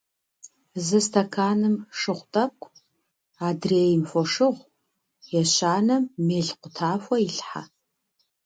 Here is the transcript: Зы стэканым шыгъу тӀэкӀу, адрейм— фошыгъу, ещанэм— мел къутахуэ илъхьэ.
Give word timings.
Зы 0.85 0.99
стэканым 1.05 1.75
шыгъу 1.99 2.27
тӀэкӀу, 2.33 2.71
адрейм— 3.47 4.03
фошыгъу, 4.09 4.67
ещанэм— 5.39 6.03
мел 6.25 6.47
къутахуэ 6.61 7.17
илъхьэ. 7.27 7.63